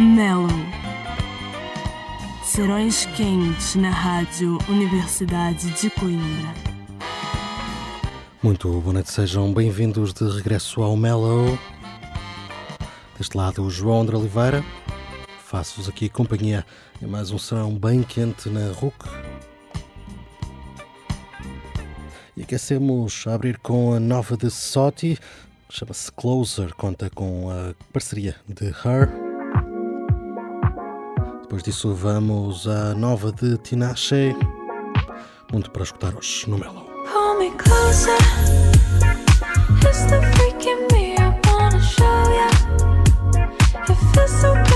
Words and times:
Mellow. 0.00 0.48
Serões 2.42 3.04
quentes 3.14 3.74
na 3.74 3.90
Rádio 3.90 4.56
Universidade 4.66 5.70
de 5.78 5.90
Coimbra. 5.90 6.54
Muito 8.42 8.80
boa 8.80 8.94
noite, 8.94 9.12
sejam 9.12 9.52
bem-vindos 9.52 10.14
de 10.14 10.26
regresso 10.26 10.80
ao 10.80 10.96
Mellow. 10.96 11.58
Deste 13.18 13.36
lado, 13.36 13.62
o 13.62 13.70
João 13.70 14.00
André 14.00 14.16
Oliveira. 14.16 14.64
Faço-vos 15.44 15.86
aqui 15.86 16.08
companhia 16.08 16.64
em 17.02 17.06
mais 17.06 17.30
um 17.30 17.38
serão 17.38 17.74
bem 17.74 18.02
quente 18.02 18.48
na 18.48 18.72
RUC. 18.72 18.96
E 22.38 22.42
aquecemos 22.42 23.26
a 23.26 23.34
abrir 23.34 23.58
com 23.58 23.92
a 23.92 24.00
nova 24.00 24.34
de 24.34 24.50
Soti, 24.50 25.18
chama-se 25.68 26.10
Closer, 26.10 26.74
conta 26.74 27.10
com 27.10 27.50
a 27.50 27.74
parceria 27.92 28.34
de 28.48 28.68
Her. 28.68 29.19
Depois 31.50 31.64
disso, 31.64 31.92
vamos 31.92 32.68
à 32.68 32.94
nova 32.94 33.32
de 33.32 33.58
Tinashe. 33.58 34.36
Muito 35.50 35.68
para 35.72 35.82
escutar 35.82 36.14
hoje 36.14 36.48
no 36.48 36.56
Melo. 36.56 36.86
It 43.88 43.96
feels 44.14 44.40
so 44.40 44.69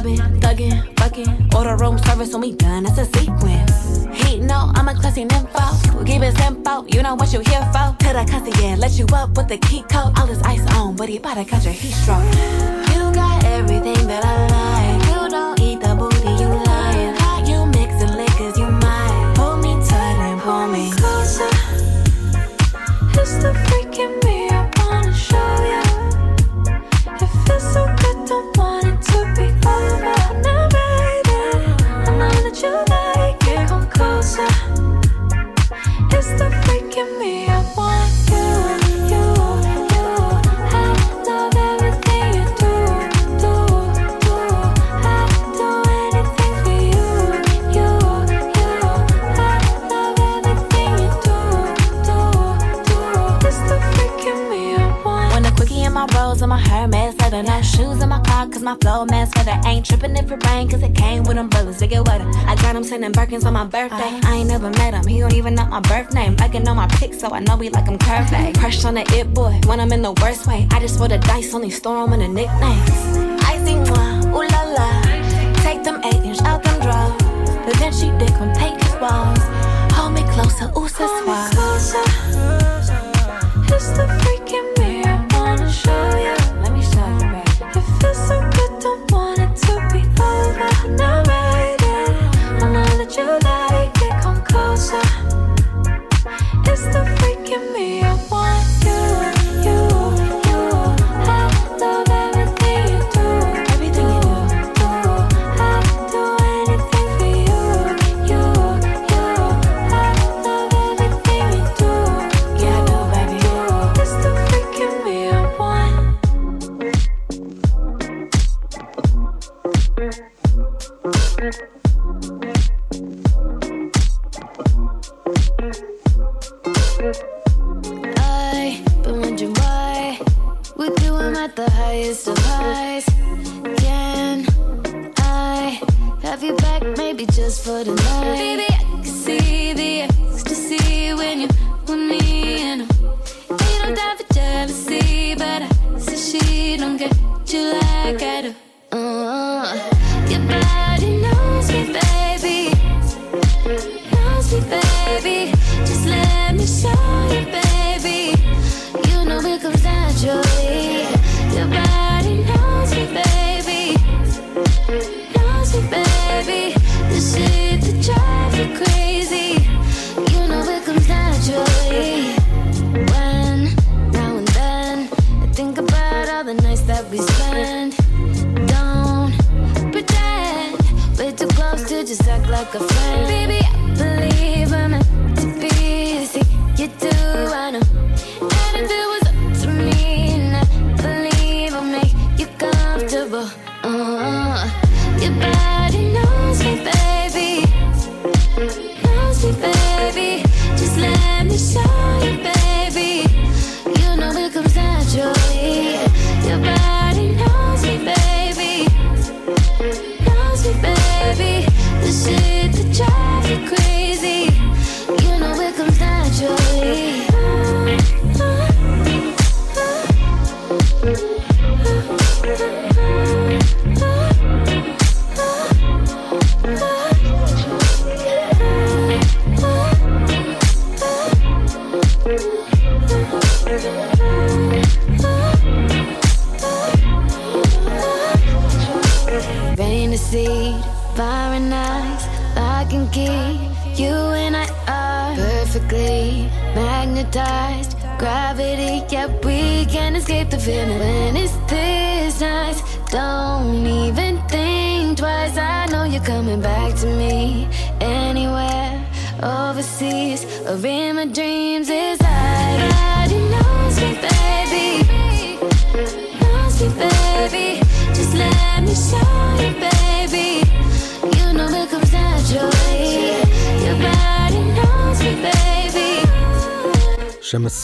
clubbing, 0.00 0.40
thugging, 0.40 0.98
fucking. 0.98 1.50
Order 1.54 1.76
room 1.76 1.98
service 1.98 2.34
on 2.34 2.40
me 2.40 2.54
done, 2.54 2.84
that's 2.84 2.98
a 2.98 3.04
sequence. 3.18 4.06
He 4.12 4.38
know 4.38 4.70
I'm 4.74 4.88
a 4.88 4.94
classy 4.94 5.24
nympho. 5.24 6.06
Give 6.06 6.22
it 6.22 6.36
simple, 6.36 6.86
you 6.88 7.02
know 7.02 7.14
what 7.14 7.32
you 7.32 7.40
here 7.40 7.64
for. 7.72 7.96
Till 7.98 8.16
I 8.16 8.24
cuss 8.24 8.46
yeah, 8.60 8.76
let 8.78 8.98
you 8.98 9.06
up 9.12 9.36
with 9.36 9.48
the 9.48 9.58
key 9.58 9.82
code. 9.90 10.12
All 10.18 10.26
this 10.26 10.42
ice 10.42 10.64
on, 10.74 10.96
but 10.96 11.08
he 11.08 11.18
bout 11.18 11.34
to 11.34 11.44
catch 11.44 11.66
a 11.66 11.72
heat 11.72 11.92
stroke. 11.92 12.22
You 12.92 13.12
got 13.12 13.44
everything 13.44 14.06
that 14.06 14.24
I 14.24 14.46
love. 14.48 14.57
birthday. 63.78 64.20
I 64.28 64.36
ain't 64.36 64.48
never 64.48 64.70
met 64.70 64.94
him, 64.94 65.06
he 65.06 65.20
don't 65.20 65.34
even 65.34 65.54
know 65.54 65.66
my 65.66 65.80
birth 65.80 66.12
name. 66.12 66.34
I 66.40 66.48
can 66.48 66.64
know 66.64 66.74
my 66.74 66.88
pics, 66.88 67.20
so 67.20 67.28
I 67.30 67.40
know 67.40 67.56
he 67.56 67.70
like 67.70 67.86
him 67.86 67.98
curvy. 67.98 68.58
Crush 68.58 68.84
on 68.84 68.94
the 68.94 69.04
it 69.14 69.32
boy 69.32 69.60
when 69.66 69.78
I'm 69.78 69.92
in 69.92 70.02
the 70.02 70.12
worst 70.20 70.46
way. 70.48 70.66
I 70.70 70.80
just 70.80 70.98
roll 70.98 71.08
the 71.08 71.18
dice, 71.18 71.54
only 71.54 71.70
store 71.70 72.04
him 72.04 72.12
in 72.14 72.20
the 72.20 72.28
nicknames. 72.28 72.90
I 73.44 73.58
think, 73.64 73.88
wow. 73.90 74.27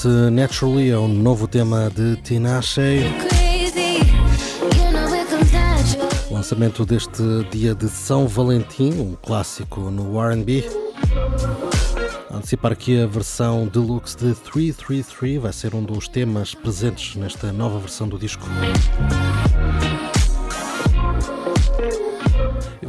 Chama-se 0.04 0.30
Naturally, 0.30 0.90
é 0.90 0.98
um 0.98 1.08
novo 1.08 1.48
tema 1.48 1.90
de 1.90 2.16
comes 2.16 2.40
naturally. 2.42 3.04
Lançamento 6.30 6.84
deste 6.84 7.22
dia 7.50 7.74
de 7.74 7.88
São 7.88 8.28
Valentim, 8.28 8.92
um 9.00 9.16
clássico 9.22 9.80
no 9.90 10.20
RB. 10.20 10.68
Antecipar 12.30 12.72
aqui 12.72 13.00
a 13.00 13.06
versão 13.06 13.66
deluxe 13.66 14.16
de 14.18 14.34
333, 14.34 15.40
vai 15.40 15.52
ser 15.54 15.74
um 15.74 15.82
dos 15.82 16.06
temas 16.06 16.54
presentes 16.54 17.16
nesta 17.16 17.50
nova 17.50 17.78
versão 17.78 18.06
do 18.06 18.18
disco. 18.18 18.46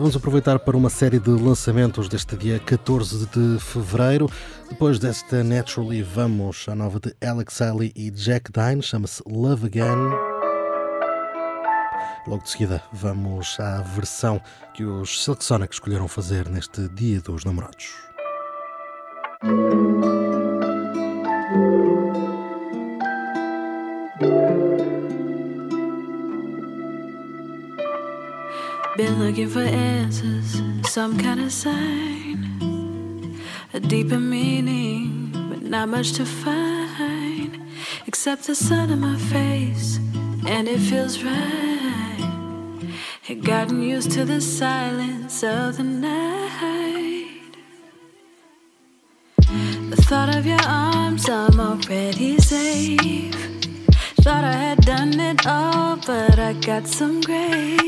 Vamos 0.06 0.16
aproveitar 0.16 0.60
para 0.60 0.78
uma 0.78 0.92
série 0.92 1.18
de 1.18 1.32
lançamentos 1.32 2.08
deste 2.08 2.38
dia 2.38 2.60
14 2.60 3.26
de 3.26 3.60
fevereiro. 3.60 4.30
Depois 4.70 5.00
desta 5.00 5.44
Naturally, 5.44 6.04
vamos 6.04 6.68
à 6.70 6.76
nova 6.76 7.00
de 7.00 7.16
Alex 7.28 7.60
Haley 7.60 7.92
e 7.96 8.12
Jack 8.12 8.52
Dine, 8.52 8.84
chama-se 8.84 9.24
Love 9.28 9.66
Again. 9.66 10.12
Logo 12.28 12.44
de 12.44 12.52
seguida, 12.52 12.84
vamos 12.94 13.60
à 13.60 13.82
versão 13.82 14.40
que 14.76 14.86
os 14.86 15.24
Silk 15.24 15.44
Sonic 15.44 15.74
escolheram 15.74 16.08
fazer 16.08 16.50
neste 16.50 16.88
Dia 16.90 17.20
dos 17.20 17.44
Namorados. 17.44 17.96
Been 28.98 29.20
looking 29.20 29.50
for 29.50 29.60
answers, 29.60 30.62
some 30.90 31.18
kind 31.18 31.42
of 31.42 31.52
sign, 31.52 33.38
a 33.74 33.80
deeper 33.82 34.18
meaning, 34.18 35.32
but 35.50 35.62
not 35.62 35.90
much 35.90 36.14
to 36.14 36.26
find, 36.26 37.62
except 38.08 38.48
the 38.48 38.56
sun 38.56 38.90
on 38.92 39.02
my 39.02 39.18
face, 39.18 40.00
and 40.48 40.70
it 40.70 40.80
feels 40.80 41.22
right. 41.22 42.64
Had 43.24 43.44
gotten 43.44 43.82
used 43.82 44.12
to 44.12 44.24
the 44.24 44.40
silence 44.40 45.44
of 45.44 45.76
the 45.76 45.84
night. 45.84 47.52
The 49.90 50.02
thought 50.08 50.34
of 50.34 50.46
your 50.46 50.64
arms, 50.66 51.28
I'm 51.28 51.60
already 51.60 52.38
safe. 52.38 53.36
Thought 54.22 54.46
I 54.46 54.54
had 54.54 54.86
done 54.86 55.20
it 55.20 55.46
all, 55.46 55.98
but 55.98 56.40
I 56.40 56.54
got 56.54 56.88
some 56.88 57.20
grace. 57.20 57.85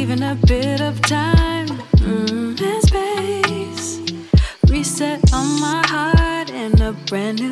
Even 0.00 0.22
a 0.22 0.34
bit 0.34 0.80
of 0.80 0.98
time 1.02 1.68
mm, 1.96 2.58
and 2.58 2.82
space. 2.82 4.00
Reset 4.66 5.20
on 5.34 5.60
my 5.60 5.82
heart 5.86 6.50
and 6.50 6.80
a 6.80 6.92
brand 7.04 7.38
new 7.38 7.49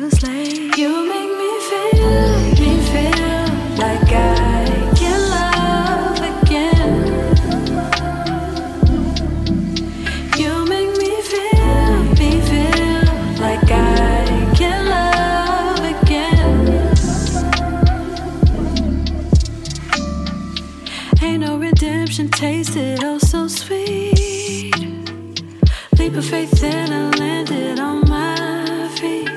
faith 26.21 26.63
and 26.63 26.93
I 26.93 27.09
landed 27.17 27.79
on 27.79 28.01
my 28.09 28.89
feet. 28.97 29.29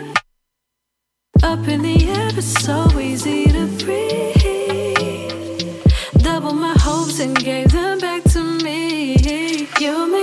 Up 1.43 1.69
in 1.69 1.83
the 1.83 2.09
air, 2.11 2.31
but 2.35 2.43
so 2.43 2.99
easy 2.99 3.47
to 3.47 3.67
breathe. 3.85 5.73
Double 6.23 6.55
my 6.55 6.75
hopes 6.79 7.21
and 7.21 7.37
gave 7.37 7.71
them 7.73 7.99
back 7.99 8.25
to 8.33 8.43
me. 8.43 9.69
You 9.79 10.07
make 10.11 10.22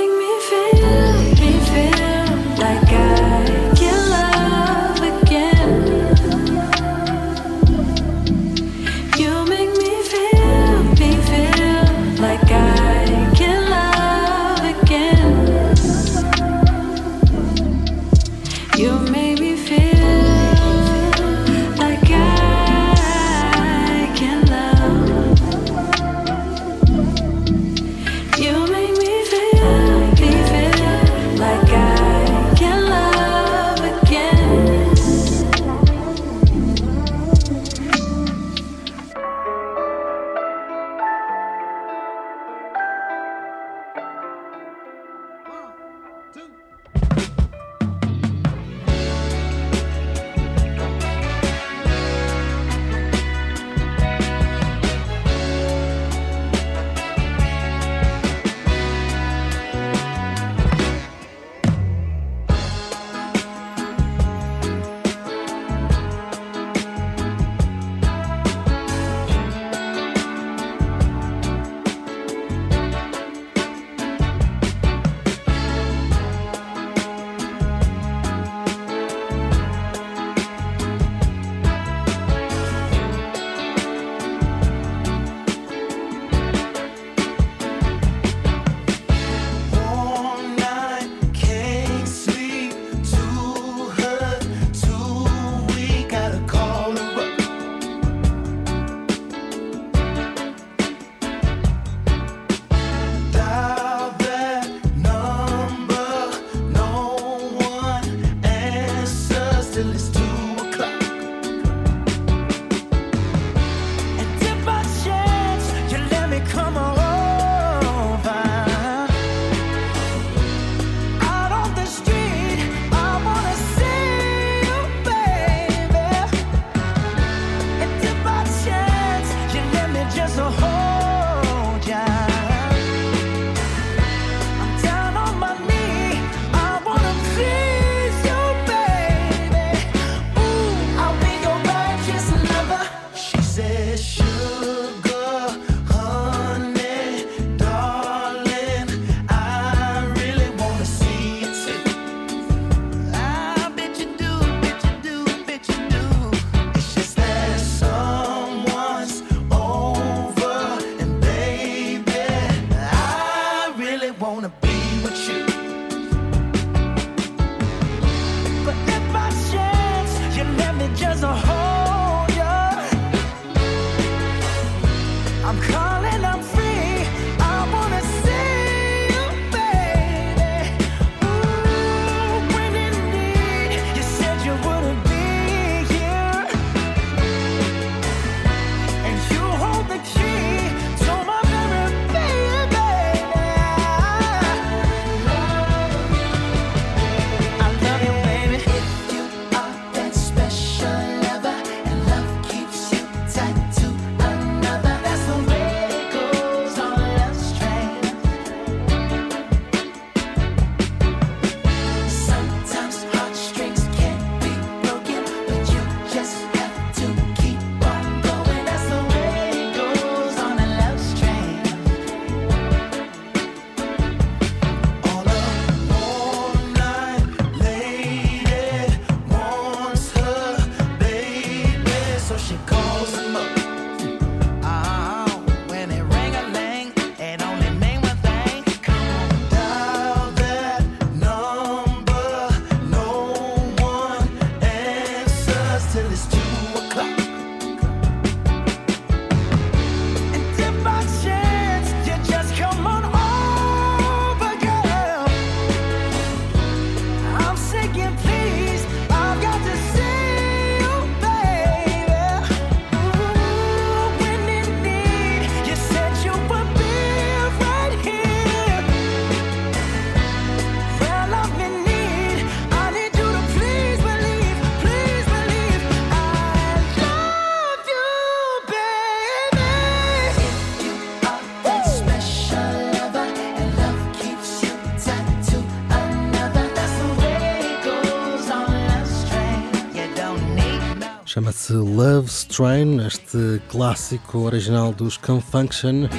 Chama-se 291.30 291.74
Love 291.74 292.28
Strain, 292.28 293.06
este 293.06 293.62
clássico 293.70 294.40
original 294.40 294.92
dos 294.92 295.16
Confunction. 295.16 296.10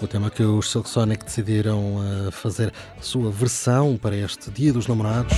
O 0.00 0.06
tema 0.06 0.30
que 0.30 0.44
os 0.44 0.70
Silk 0.70 0.88
Sonic 0.88 1.24
decidiram 1.24 1.96
uh, 1.96 2.30
fazer 2.30 2.72
sua 3.00 3.32
versão 3.32 3.98
para 4.00 4.14
este 4.14 4.48
Dia 4.52 4.72
dos 4.72 4.86
Namorados. 4.86 5.36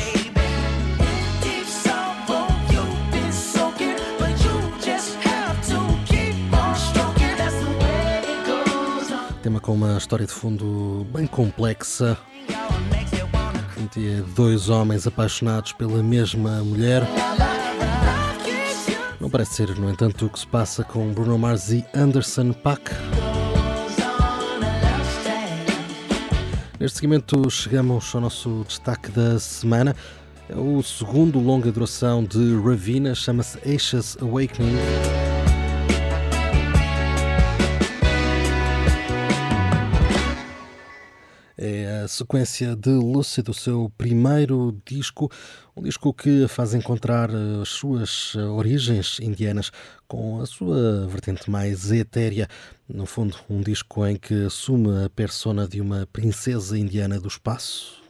Tema 9.43 9.61
com 9.61 9.73
uma 9.73 9.97
história 9.97 10.27
de 10.27 10.33
fundo 10.35 11.07
bem 11.11 11.27
complexa 11.27 12.19
tinha 13.89 14.23
dois 14.35 14.69
homens 14.69 15.07
apaixonados 15.07 15.73
pela 15.73 16.03
mesma 16.03 16.63
mulher. 16.63 17.03
Não 19.21 19.29
parece 19.29 19.55
ser, 19.55 19.79
no 19.79 19.91
entanto, 19.91 20.27
o 20.27 20.31
que 20.31 20.39
se 20.39 20.47
passa 20.47 20.85
com 20.85 21.13
Bruno 21.13 21.39
Mars 21.39 21.71
e 21.71 21.85
Anderson 21.95 22.53
Paak. 22.53 22.91
Neste 26.79 26.99
segmento 26.99 27.51
chegamos 27.51 28.15
ao 28.15 28.21
nosso 28.21 28.65
destaque 28.67 29.11
da 29.11 29.39
semana. 29.39 29.97
É 30.49 30.57
o 30.57 30.83
segundo 30.83 31.39
longa 31.39 31.71
duração 31.73 32.25
de 32.25 32.57
Ravina, 32.57 33.15
chama-se 33.15 33.59
Ashes 33.69 34.17
Awakening. 34.21 35.28
Sequência 42.09 42.75
de 42.75 42.91
Lucy 42.91 43.43
do 43.43 43.55
seu 43.55 43.93
primeiro 43.97 44.77
disco, 44.85 45.31
um 45.77 45.83
disco 45.83 46.13
que 46.13 46.49
faz 46.49 46.75
encontrar 46.75 47.31
eh, 47.31 47.63
as 47.63 47.69
suas 47.69 48.35
eh, 48.37 48.41
origens 48.41 49.21
indianas 49.21 49.71
com 50.09 50.41
a 50.41 50.47
sua 50.47 51.07
vertente 51.07 51.51
mais 51.51 51.93
etérea. 51.93 52.49
No 52.89 53.07
fundo, 53.07 53.37
um 53.49 53.61
disco 53.61 54.05
em 54.07 54.17
que 54.17 54.47
assume 54.47 55.05
a 55.05 55.09
persona 55.09 55.69
de 55.69 55.81
uma 55.81 56.09
princesa 56.13 56.79
indiana 56.79 57.21
do 57.21 57.29
espaço. 57.29 58.03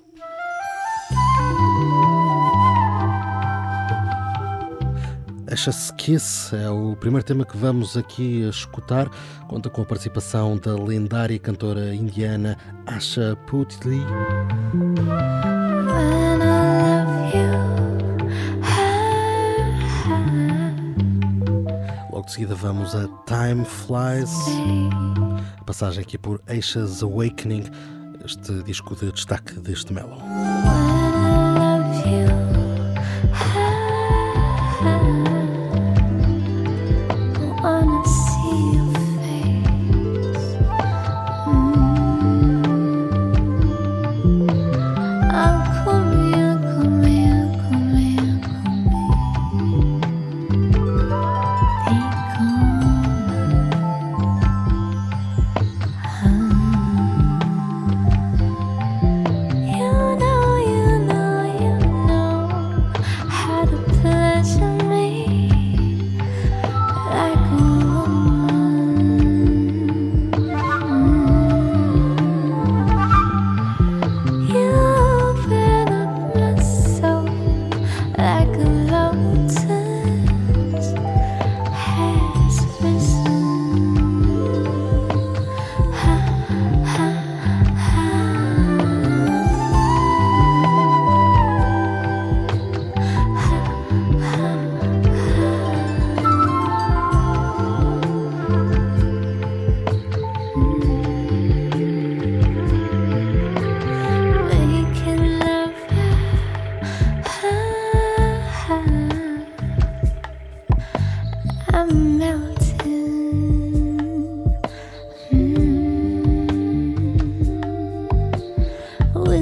Ashes 5.51 5.91
Kiss 5.97 6.55
é 6.55 6.69
o 6.69 6.95
primeiro 6.95 7.25
tema 7.25 7.45
que 7.45 7.57
vamos 7.57 7.97
aqui 7.97 8.47
escutar. 8.49 9.09
Conta 9.49 9.71
com 9.71 9.81
a 9.81 9.85
participação 9.85 10.59
da 10.59 10.75
lendária 10.75 11.39
cantora 11.39 11.95
indiana 11.95 12.59
Asha 12.87 13.35
Putli. 13.47 14.01
Logo 22.13 22.27
de 22.27 22.33
seguida 22.33 22.55
vamos 22.55 22.95
a 22.95 23.09
Time 23.27 23.65
Flies. 23.65 24.31
Passagem 25.65 26.03
aqui 26.03 26.19
por 26.19 26.43
Asha's 26.47 27.03
Awakening, 27.03 27.65
este 28.23 28.63
disco 28.65 28.95
de 28.95 29.11
destaque 29.13 29.59
deste 29.61 29.95
melon. 29.95 30.19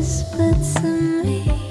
whispered 0.07 0.63
to 0.63 1.25
me. 1.25 1.66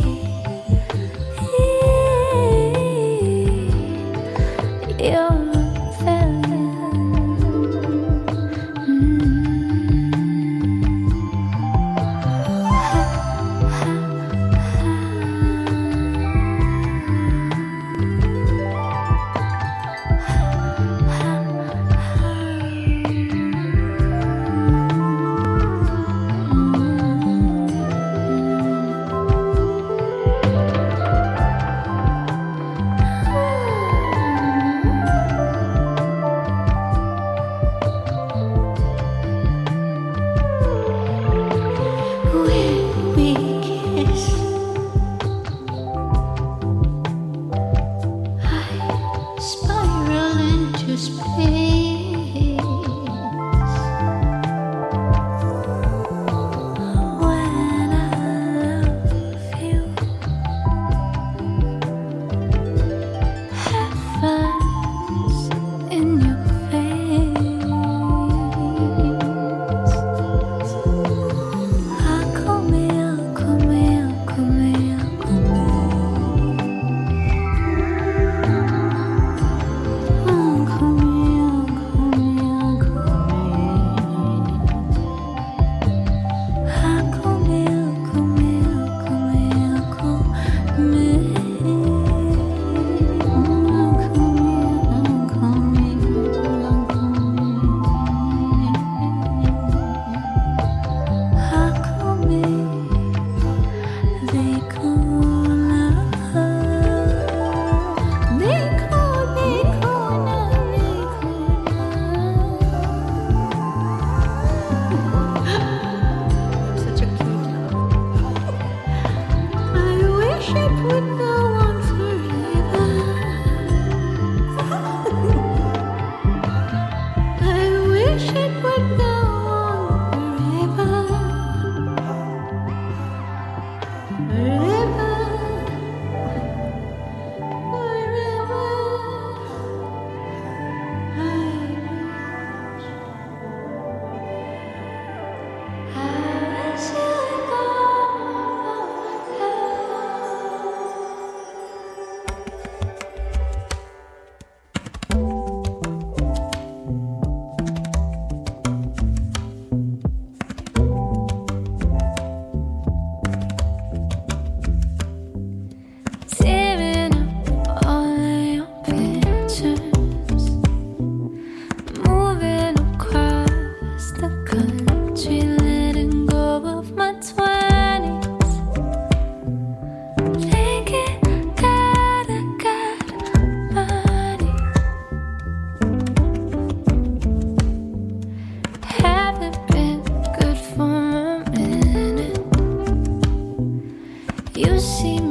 Time 194.56 195.25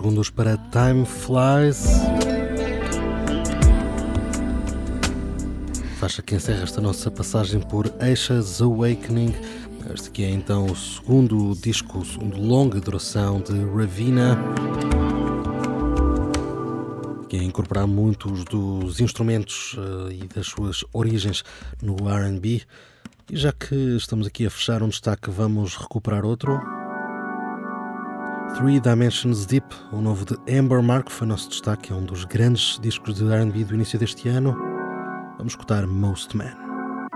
segundos 0.00 0.30
para 0.30 0.56
Time 0.56 1.04
Flies. 1.04 1.84
Faixa 5.98 6.22
que 6.22 6.34
encerra 6.34 6.62
esta 6.62 6.80
nossa 6.80 7.10
passagem 7.10 7.60
por 7.60 7.92
Aisha's 8.00 8.62
Awakening. 8.62 9.34
Este 9.92 10.10
que 10.10 10.24
é 10.24 10.30
então 10.30 10.64
o 10.64 10.74
segundo 10.74 11.54
disco, 11.54 11.98
o 11.98 12.04
segundo 12.06 12.40
longa 12.40 12.80
duração 12.80 13.42
de 13.42 13.52
Ravina. 13.52 14.38
Que 17.28 17.36
é 17.36 17.42
incorporar 17.42 17.86
muitos 17.86 18.42
dos 18.46 19.00
instrumentos 19.00 19.74
uh, 19.74 20.10
e 20.10 20.26
das 20.34 20.46
suas 20.46 20.82
origens 20.94 21.44
no 21.82 21.96
RB. 22.08 22.62
E 23.30 23.36
já 23.36 23.52
que 23.52 23.74
estamos 23.74 24.26
aqui 24.26 24.46
a 24.46 24.50
fechar 24.50 24.82
um 24.82 24.88
destaque, 24.88 25.28
vamos 25.30 25.76
recuperar 25.76 26.24
outro. 26.24 26.79
Three 28.56 28.80
Dimensions 28.80 29.46
Deep, 29.46 29.66
o 29.92 30.00
novo 30.00 30.24
de 30.24 30.36
Amber 30.58 30.82
Mark, 30.82 31.10
foi 31.10 31.26
nosso 31.26 31.48
destaque, 31.48 31.92
é 31.92 31.96
um 31.96 32.04
dos 32.04 32.24
grandes 32.24 32.78
discos 32.80 33.14
de 33.14 33.24
R&B 33.24 33.64
do 33.64 33.74
início 33.74 33.98
deste 33.98 34.28
ano. 34.28 34.56
Vamos 35.38 35.52
escutar 35.52 35.86
Most 35.86 36.36
Man. 36.36 36.54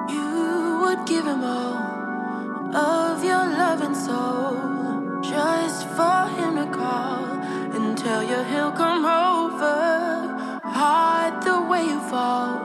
You 0.09 0.81
would 0.83 1.05
give 1.07 1.27
him 1.27 1.45
all 1.45 2.75
of 2.75 3.25
your 3.25 3.95
soul 3.95 5.21
just 5.23 5.87
for 5.97 6.29
him 6.39 6.57
to 6.57 6.67
call 6.77 7.25
and 7.75 7.97
tell 7.97 8.23
you 8.23 8.43
he'll 8.45 8.73
come 8.73 9.05
over. 9.05 10.05
The 11.45 11.61
way 11.61 11.85
you 11.85 12.01
fall, 12.09 12.59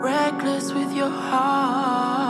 reckless 0.00 0.72
with 0.72 0.92
your 0.92 1.10
heart. 1.10 2.25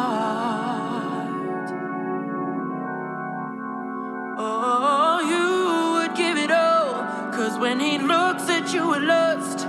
When 7.66 7.80
he 7.80 7.98
looks 7.98 8.48
at 8.48 8.72
you 8.72 8.86
with 8.90 9.02
lust, 9.02 9.65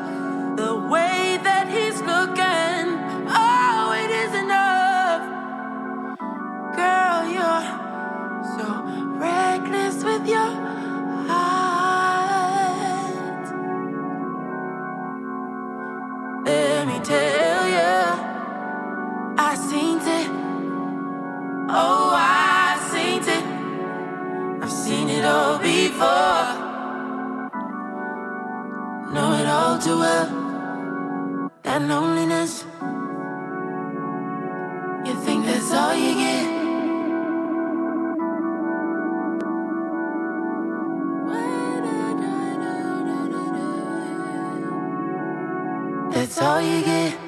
all 29.58 29.80
too 29.80 29.98
well. 29.98 30.28
That 31.63 31.82
loneliness, 31.82 32.63
you 35.08 35.15
think 35.26 35.46
that's 35.46 35.72
all 35.74 35.96
you 35.96 36.13
get. 36.13 36.46
That's 46.13 46.41
all 46.41 46.62
you 46.62 46.82
get. 46.84 47.27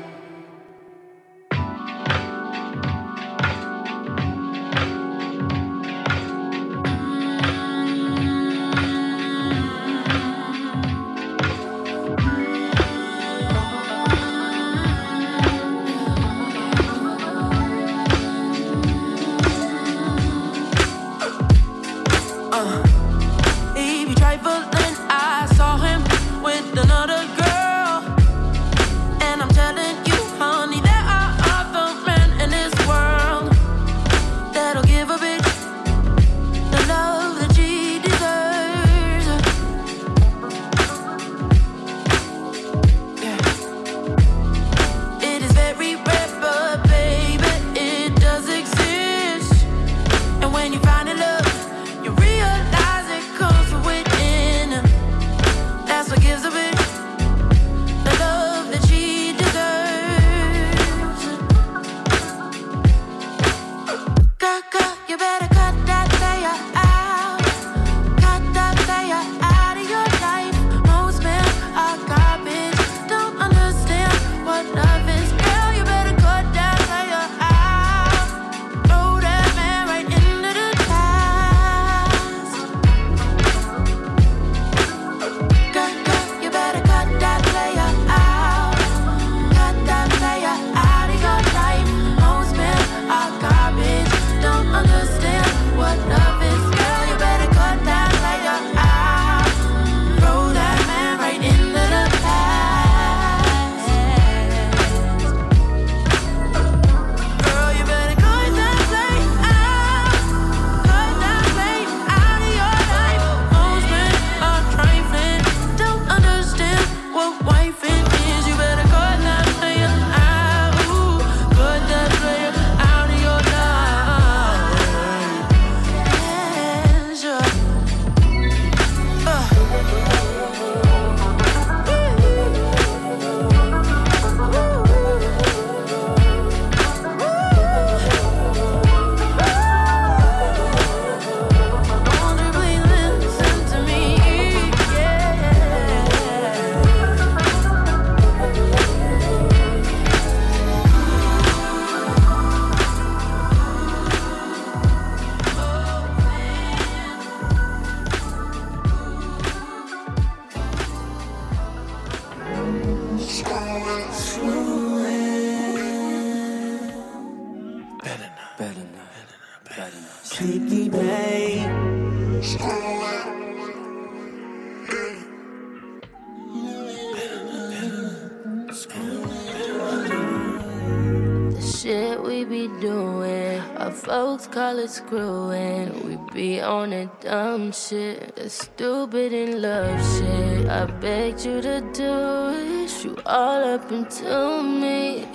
Folks 184.20 184.48
call 184.48 184.78
it 184.80 184.90
screwing. 184.90 185.88
We 186.06 186.18
be 186.34 186.60
on 186.60 186.90
that 186.90 187.22
dumb 187.22 187.72
shit, 187.72 188.36
that 188.36 188.52
stupid 188.52 189.32
in 189.32 189.62
love 189.62 189.98
shit. 190.12 190.68
I 190.68 190.88
begged 191.04 191.46
you 191.46 191.62
to 191.62 191.80
do 191.94 192.16
it, 192.52 192.92
you 193.06 193.16
all 193.26 193.64
up 193.76 193.90
into 193.94 194.62
me. 194.82 195.26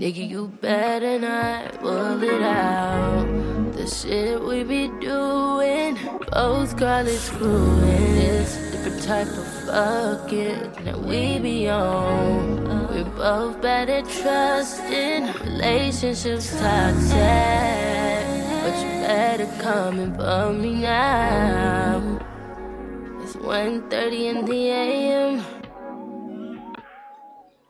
Nigga, 0.00 0.26
you 0.26 0.48
better 0.62 1.18
not 1.18 1.80
pull 1.80 2.22
it 2.22 2.42
out. 2.42 3.26
The 3.76 3.86
shit 3.86 4.42
we 4.42 4.64
be 4.64 4.88
doing, 5.02 5.96
call 6.32 7.06
it 7.14 7.18
screwing. 7.28 8.14
It's 8.32 8.56
different 8.70 9.02
type 9.02 9.32
of 9.42 9.48
fucking 9.66 10.84
that 10.84 10.98
we 10.98 11.38
be 11.40 11.68
on. 11.68 12.77
We 12.98 13.04
both 13.04 13.62
bad 13.62 13.88
at 13.90 14.08
trusting, 14.08 15.26
relationships 15.44 16.50
toxic. 16.58 17.14
But 18.62 18.74
you 18.82 18.90
better 19.06 19.46
come 19.62 20.00
and 20.00 20.16
for 20.16 20.52
me 20.52 20.80
now. 20.82 22.18
It's 23.22 23.36
1.30 23.36 24.12
in 24.30 24.44
the 24.46 24.70
AM. 24.70 25.44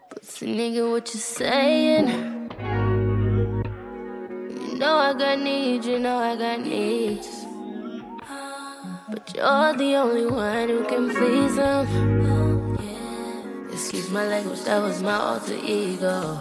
Pussy 0.08 0.46
nigga, 0.46 0.90
what 0.90 1.12
you 1.12 1.20
saying? 1.20 2.08
You 4.48 4.78
know 4.78 4.96
I 4.96 5.12
got 5.12 5.40
needs, 5.40 5.86
you 5.86 5.98
know 5.98 6.16
I 6.16 6.36
got 6.36 6.60
needs. 6.60 7.28
But 9.10 9.34
you're 9.36 9.76
the 9.76 9.94
only 9.96 10.24
one 10.24 10.68
who 10.70 10.84
can 10.86 11.10
please 11.10 11.56
them. 11.56 12.57
Excuse 13.88 14.10
my 14.10 14.26
language, 14.28 14.60
that 14.64 14.82
was 14.82 15.02
my 15.02 15.14
alter 15.14 15.56
ego. 15.64 16.38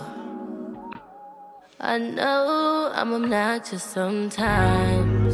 I 1.79 1.97
know 1.97 2.91
I'm 2.93 3.13
obnoxious 3.13 3.83
sometimes. 3.83 5.33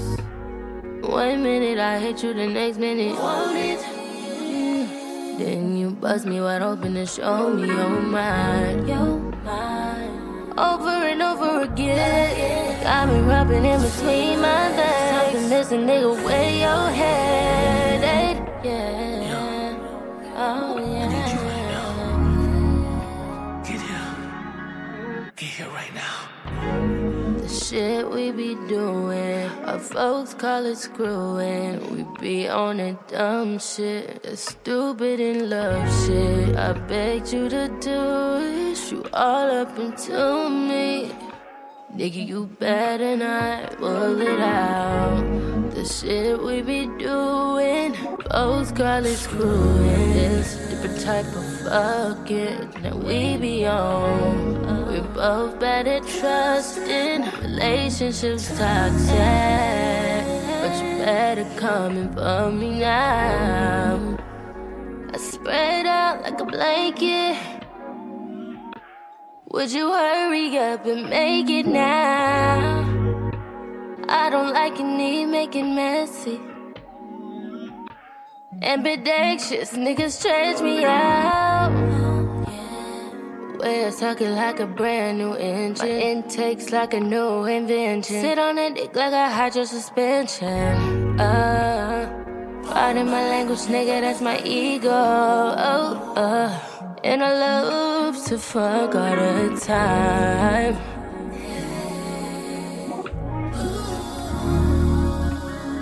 One 1.02 1.42
minute 1.42 1.80
I 1.80 1.98
hate 1.98 2.22
you, 2.22 2.36
the 2.36 2.46
next 2.46 2.78
minute 2.78 3.18
want 3.18 3.58
it. 3.58 3.80
Mm. 3.80 5.40
Then 5.40 5.76
you 5.76 5.90
bust 5.90 6.28
me 6.28 6.40
wide 6.40 6.62
open 6.62 6.96
and 6.98 7.10
show 7.10 7.52
me 7.52 7.66
your 7.70 7.90
mind. 7.90 8.88
Over 10.56 11.08
and 11.10 11.20
over 11.20 11.62
again, 11.64 12.84
got 12.84 13.08
me 13.08 13.22
rubbing 13.22 13.66
in 13.66 13.82
between 13.82 14.40
my 14.40 14.70
legs. 14.70 15.32
Something 15.32 15.50
missing, 15.50 15.88
nigga, 15.88 16.24
where 16.24 16.52
your 16.52 16.90
head? 16.92 18.04
Yeah. 18.64 19.80
Oh 20.38 20.78
yeah. 20.78 21.33
Right 25.72 25.94
now. 25.94 27.38
The 27.38 27.48
shit 27.48 28.10
we 28.10 28.32
be 28.32 28.56
doing, 28.68 29.50
our 29.66 29.80
folks 29.80 30.34
call 30.34 30.66
it 30.66 30.78
screwing. 30.78 31.80
We 31.96 32.20
be 32.20 32.48
on 32.48 32.78
that 32.78 33.08
dumb 33.08 33.60
shit, 33.60 34.24
that 34.24 34.38
stupid 34.38 35.20
in 35.20 35.50
love 35.50 35.88
shit. 36.06 36.56
I 36.56 36.74
begged 36.74 37.32
you 37.32 37.50
to 37.50 37.68
do 37.80 38.38
it, 38.40 38.92
you 38.92 39.06
all 39.14 39.52
up 39.52 39.78
into 39.80 40.50
me. 40.50 41.12
Nigga, 41.96 42.28
you 42.28 42.46
better 42.60 43.16
not 43.16 43.78
pull 43.78 44.22
it 44.22 44.40
out. 44.40 45.72
The 45.74 45.86
shit 45.86 46.42
we 46.42 46.62
be 46.62 46.88
doing, 46.98 47.94
folks 48.30 48.72
call 48.72 49.06
it 49.06 49.16
screwing. 49.16 50.12
It's 50.12 50.56
a 50.56 50.70
different 50.70 51.02
type 51.02 51.26
of 51.36 51.46
fucking 51.62 52.82
that 52.82 52.96
we 52.96 53.38
be 53.38 53.66
on. 53.66 54.83
We 54.94 55.00
both 55.00 55.64
at 55.64 55.88
trusting, 56.06 57.24
relationships 57.42 58.48
toxic. 58.56 59.18
But 60.62 60.74
you 60.84 60.98
better 61.00 61.50
come 61.58 61.98
and 61.98 62.14
for 62.14 62.52
me 62.52 62.78
now. 62.80 64.20
I 65.12 65.18
spread 65.18 65.88
out 65.88 66.22
like 66.22 66.40
a 66.40 66.46
blanket. 66.46 67.40
Would 69.48 69.72
you 69.72 69.92
hurry 69.92 70.60
up 70.60 70.86
and 70.86 71.10
make 71.10 71.50
it 71.50 71.66
now? 71.66 72.86
I 74.10 74.30
don't 74.30 74.54
like 74.54 74.80
it, 74.80 74.84
need 74.84 75.26
make 75.26 75.56
it 75.56 75.64
messy. 75.64 76.40
Ambidextrous 78.62 79.72
niggas 79.72 80.12
stretch 80.12 80.62
me 80.62 80.86
out. 80.86 81.53
Way 83.64 83.90
talking 83.98 84.36
like 84.36 84.60
a 84.60 84.66
brand 84.66 85.20
new 85.20 85.36
engine. 85.36 85.88
My 85.88 85.94
intake's 85.94 86.74
like 86.74 86.94
a 86.94 87.00
new 87.00 87.46
invention. 87.46 88.20
Sit 88.20 88.38
on 88.38 88.58
a 88.58 88.74
dick 88.74 88.94
like 88.94 89.14
a 89.14 89.30
hydro 89.30 89.64
suspension. 89.64 91.18
Uh, 91.18 92.04
pardon 92.66 93.06
my 93.08 93.24
language, 93.30 93.60
nigga, 93.60 94.02
that's 94.02 94.20
my 94.20 94.38
ego. 94.44 94.90
Oh, 94.90 96.14
uh, 96.18 96.60
and 97.06 97.24
I 97.24 97.32
love 97.40 98.22
to 98.26 98.38
fuck 98.38 98.96
all 98.96 99.16
the 99.16 99.58
time. 99.62 100.76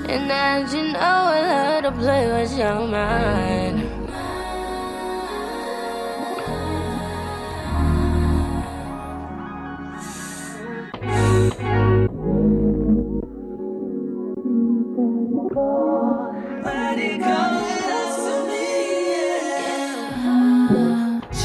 And 0.08 0.32
as 0.32 0.72
you 0.72 0.84
know, 0.84 1.00
I 1.00 1.42
love 1.42 1.84
to 1.86 1.92
play 1.94 2.28
with 2.28 2.56
your 2.60 2.88
mind. 2.88 3.81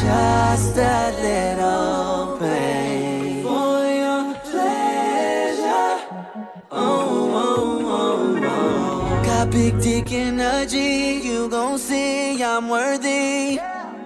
Just 0.07 0.77
a 0.79 1.13
little 1.21 2.39
pain 2.39 3.43
for 3.43 3.79
your 4.03 4.35
pleasure. 4.45 5.99
Oh, 6.71 7.31
oh, 7.43 7.81
oh, 7.85 8.41
oh. 8.43 9.23
Got 9.25 9.51
big 9.51 9.81
dick 9.81 10.13
energy, 10.13 11.21
you 11.27 11.49
gon' 11.49 11.79
see 11.79 12.43
I'm 12.43 12.69
worthy. 12.69 13.59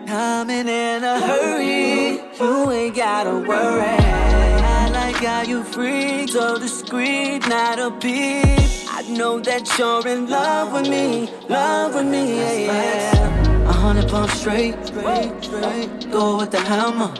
Coming 0.07 0.69
in 0.69 1.05
a 1.05 1.21
hurry, 1.21 2.21
you 2.41 2.71
ain't 2.71 2.97
gotta 2.97 3.37
worry. 3.47 3.83
I 3.83 4.89
like 4.93 5.17
how 5.17 5.43
you 5.43 5.63
freak, 5.65 6.31
so 6.31 6.59
discreet, 6.59 7.47
not 7.49 7.79
a 7.79 7.91
peep. 7.91 8.70
I 9.11 9.13
know 9.13 9.41
that 9.41 9.77
you're 9.77 10.07
in 10.07 10.31
love 10.31 10.73
with 10.73 10.89
me, 10.89 11.29
love 11.49 11.97
with 11.97 12.07
me, 12.07 12.39
yeah. 12.39 13.13
yeah. 13.13 13.69
A 13.69 13.73
hundred 13.73 14.09
pumps 14.09 14.35
straight, 14.35 14.77
straight, 14.87 15.33
straight. 15.43 16.11
Go 16.13 16.37
with 16.39 16.53
the 16.53 16.61
hammer, 16.61 17.11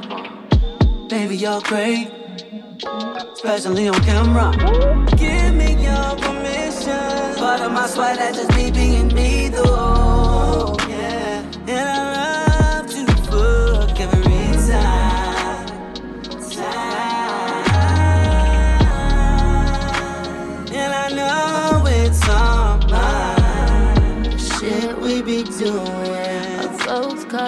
baby, 1.09 1.37
you're 1.37 1.61
great, 1.63 2.09
especially 3.33 3.89
on 3.89 4.01
camera. 4.05 4.53
Give 5.17 5.53
me 5.53 5.83
your 5.83 6.15
permission, 6.23 7.35
part 7.37 7.61
of 7.61 7.73
my 7.73 7.89
swag 7.89 8.19
that 8.19 8.35
just 8.35 8.55
me 8.55 8.71
being 8.71 9.09
me, 9.09 9.49
though. 9.49 10.77
Yeah, 10.89 11.43
and 11.67 11.89
I 11.89 12.10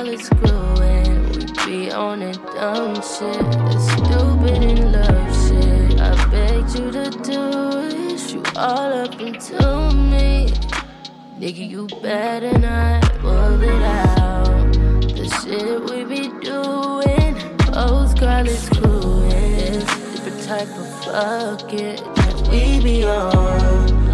folks 0.04 0.28
call 0.28 0.80
it. 0.80 1.62
We 1.66 1.86
be 1.86 1.92
on 1.92 2.20
that 2.20 2.36
dumb 2.54 2.94
shit, 2.96 3.38
that 3.38 3.80
stupid 3.92 4.62
in 4.62 4.92
love 4.92 5.30
shit. 5.46 6.00
I 6.00 6.30
begged 6.30 6.78
you 6.78 6.90
to 6.90 7.10
do 7.10 7.42
it, 7.88 8.32
you 8.32 8.42
all 8.56 8.92
up 9.04 9.20
into 9.20 9.94
me. 9.94 10.48
Nigga, 11.38 11.68
you 11.68 11.86
better 12.02 12.58
not 12.58 13.02
pull 13.20 13.62
it 13.62 13.82
out. 13.82 14.72
The 15.16 15.26
shit 15.40 15.80
we 15.90 16.04
be 16.04 16.28
doing, 16.40 17.36
it 18.46 18.56
screwing. 18.56 19.30
It's 19.30 19.92
a 19.92 20.12
different 20.12 20.42
type 20.42 20.68
of 20.68 21.04
fucking 21.04 21.96
that 22.14 22.48
we 22.50 22.82
be 22.82 23.04
on. 23.04 24.11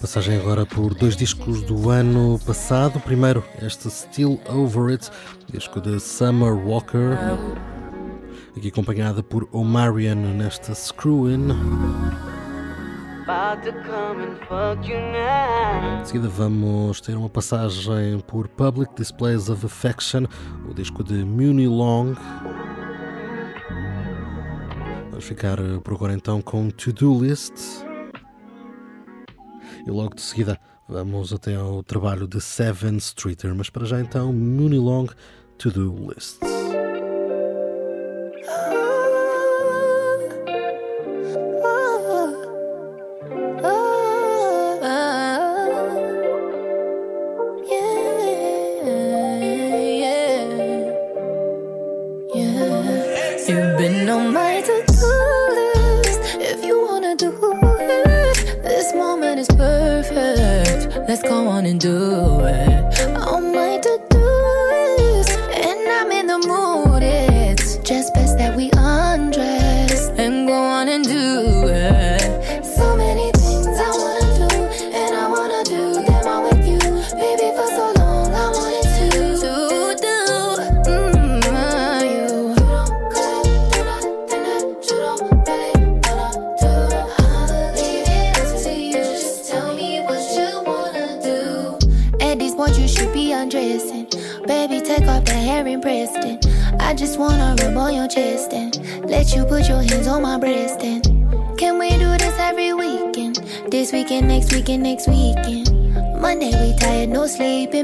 Passagem 0.00 0.36
agora 0.36 0.66
por 0.66 0.92
dois 0.92 1.16
discos 1.16 1.62
do 1.62 1.90
ano 1.90 2.40
passado. 2.44 2.98
Primeiro, 2.98 3.44
este 3.62 3.88
Still 3.88 4.40
Over 4.48 4.94
It, 4.94 5.10
disco 5.52 5.80
de 5.80 6.00
Summer 6.00 6.54
Walker, 6.54 7.16
aqui 8.56 8.66
acompanhada 8.66 9.22
por 9.22 9.48
Omarion 9.52 10.16
nesta 10.16 10.74
Screwin. 10.74 11.50
Em 16.00 16.04
seguida 16.04 16.28
vamos 16.28 17.00
ter 17.00 17.16
uma 17.16 17.28
passagem 17.28 18.18
por 18.26 18.48
Public 18.48 18.92
Displays 18.96 19.48
of 19.48 19.64
Affection, 19.64 20.24
o 20.68 20.74
disco 20.74 21.04
de 21.04 21.24
Muni 21.24 21.68
Long. 21.68 22.14
Vamos 25.10 25.24
ficar 25.24 25.58
por 25.84 25.94
agora 25.94 26.12
então 26.12 26.42
com 26.42 26.68
To 26.70 26.92
Do 26.92 27.24
List. 27.24 27.86
E 29.86 29.90
logo 29.90 30.14
de 30.14 30.22
seguida 30.22 30.58
vamos 30.88 31.32
até 31.32 31.54
ao 31.54 31.82
trabalho 31.82 32.26
de 32.26 32.40
Seven 32.40 32.96
Streeter, 32.96 33.54
mas 33.54 33.70
para 33.70 33.84
já 33.84 34.00
então, 34.00 34.32
Mooney 34.32 34.78
Long 34.78 35.06
To 35.58 35.70
Do 35.70 36.12
List. 36.12 36.57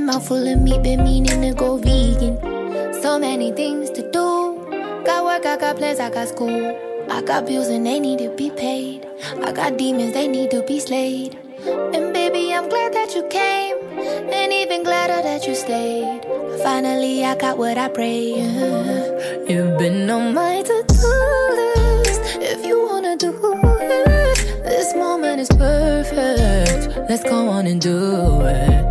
mouthful 0.05 0.47
of 0.47 0.61
meat, 0.61 0.83
been 0.83 1.03
meaning 1.03 1.41
to 1.41 1.55
go 1.55 1.77
vegan. 1.77 2.39
So 3.03 3.19
many 3.19 3.53
things 3.53 3.91
to 3.91 4.03
do. 4.11 5.03
Got 5.05 5.25
work, 5.25 5.47
I 5.47 5.57
got 5.57 5.77
plans, 5.77 5.99
I 5.99 6.11
got 6.11 6.29
school. 6.29 6.79
I 7.11 7.23
got 7.23 7.47
bills 7.47 7.69
and 7.69 7.87
they 7.87 8.01
need 8.01 8.19
to 8.19 8.31
be 8.37 8.51
paid. 8.51 9.07
I 9.43 9.53
got 9.53 9.79
demons, 9.79 10.13
they 10.13 10.29
need 10.29 10.51
to 10.51 10.63
be 10.63 10.79
slayed. 10.81 11.35
And 11.67 12.13
baby, 12.13 12.53
I'm 12.53 12.69
glad 12.69 12.93
that 12.93 13.15
you 13.15 13.27
came. 13.29 13.77
And 14.31 14.53
even 14.53 14.83
gladder 14.83 15.23
that 15.23 15.47
you 15.47 15.55
stayed. 15.55 16.23
Finally, 16.63 17.25
I 17.25 17.35
got 17.37 17.57
what 17.57 17.79
I 17.79 17.89
prayed. 17.89 18.37
You've 19.49 19.79
been 19.79 20.11
on 20.11 20.35
my 20.35 20.63
to 20.63 20.85
do 20.87 21.15
list. 21.57 22.21
If 22.41 22.67
you 22.67 22.87
wanna 22.87 23.17
do 23.17 23.33
it, 23.81 24.65
this 24.65 24.95
moment 24.95 25.41
is 25.41 25.49
perfect. 25.49 27.09
Let's 27.09 27.25
go 27.25 27.49
on 27.49 27.67
and 27.67 27.81
do 27.81 28.43
it. 28.43 28.84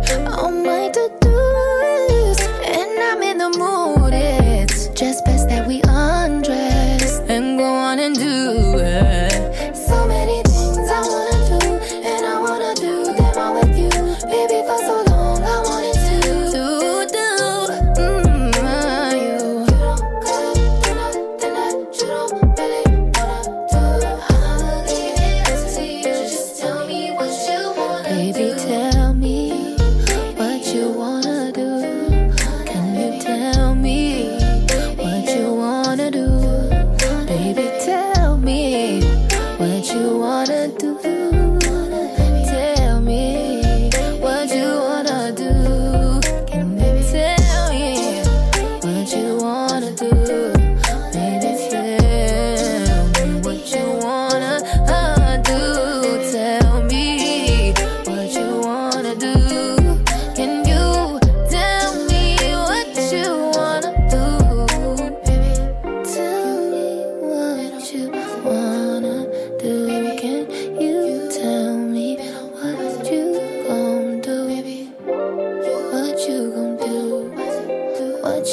amor. 3.56 3.83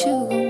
you. 0.05 0.40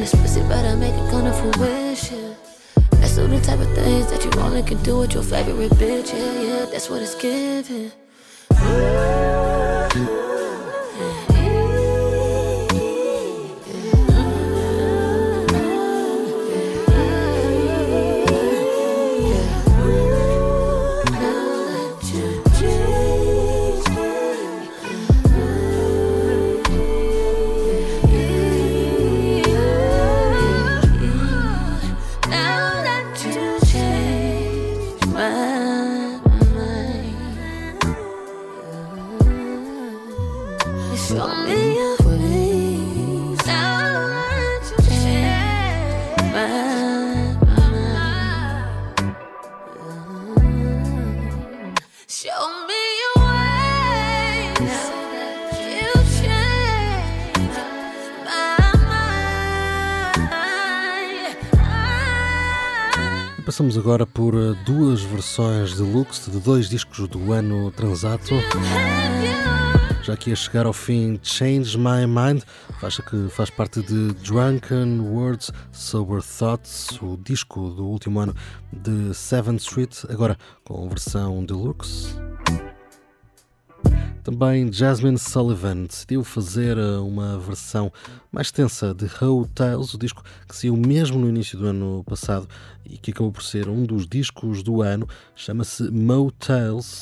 Hand, 0.00 0.08
this 0.08 0.20
pussy 0.20 0.42
better 0.48 0.76
make 0.76 0.94
it 0.94 1.10
come 1.10 1.24
to 1.24 1.32
fruition. 1.32 2.36
That's 2.92 3.18
all 3.18 3.28
the 3.28 3.40
type 3.40 3.60
of 3.60 3.74
things 3.74 4.10
that 4.10 4.24
you 4.24 4.30
only 4.40 4.62
can 4.62 4.82
do 4.82 4.98
with 4.98 5.14
your 5.14 5.22
favorite 5.22 5.72
bitch. 5.72 6.12
Yeah, 6.12 6.42
yeah, 6.42 6.64
that's 6.66 6.90
what 6.90 7.02
it's 7.02 7.14
giving. 7.14 7.92
Now 8.50 10.29
Passamos 63.60 63.76
agora 63.76 64.06
por 64.06 64.32
eh, 64.32 64.54
duas 64.64 65.02
versões 65.02 65.76
deluxe 65.76 66.30
de 66.30 66.40
dois 66.40 66.66
discos 66.66 67.06
do 67.06 67.30
ano 67.30 67.70
transato. 67.70 68.30
Já 70.02 70.16
que 70.16 70.30
ia 70.30 70.36
chegar 70.36 70.64
ao 70.64 70.72
fim 70.72 71.20
Change 71.22 71.76
My 71.76 72.06
Mind, 72.06 72.42
faixa 72.80 73.02
que 73.02 73.28
faz 73.28 73.50
parte 73.50 73.82
de 73.82 74.14
Drunken 74.14 75.00
Words 75.00 75.52
Sober 75.72 76.22
Thoughts, 76.22 76.98
o 77.02 77.18
disco 77.18 77.68
do 77.68 77.86
último 77.86 78.20
ano 78.20 78.34
de 78.72 79.12
Seventh 79.12 79.60
Street, 79.60 80.04
agora 80.08 80.38
com 80.64 80.88
versão 80.88 81.44
deluxe. 81.44 82.16
Também 84.22 84.70
Jasmine 84.70 85.18
Sullivan 85.18 85.84
decidiu 85.84 86.22
fazer 86.22 86.76
eh, 86.76 86.98
uma 86.98 87.38
versão 87.38 87.90
mais 88.30 88.48
extensa 88.48 88.92
de 88.92 89.06
Hotels, 89.24 89.94
o 89.94 89.98
disco 89.98 90.22
que 90.46 90.54
saiu 90.54 90.76
mesmo 90.76 91.18
no 91.18 91.28
início 91.28 91.58
do 91.58 91.66
ano 91.66 92.04
passado 92.04 92.46
e 92.84 92.98
que 92.98 93.12
acabou 93.12 93.32
por 93.32 93.42
ser 93.42 93.68
um 93.68 93.84
dos 93.84 94.06
discos 94.06 94.62
do 94.62 94.82
ano, 94.82 95.08
chama-se 95.34 95.90
Motels. 95.90 97.00